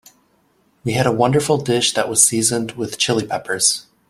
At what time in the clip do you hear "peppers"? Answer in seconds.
3.27-3.85